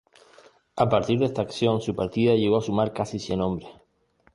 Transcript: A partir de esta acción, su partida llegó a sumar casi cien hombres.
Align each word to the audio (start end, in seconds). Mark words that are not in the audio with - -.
A 0.75 0.87
partir 0.89 1.19
de 1.19 1.25
esta 1.25 1.43
acción, 1.43 1.79
su 1.79 1.95
partida 1.95 2.33
llegó 2.33 2.57
a 2.57 2.63
sumar 2.63 2.91
casi 2.91 3.19
cien 3.19 3.39
hombres. 3.39 3.69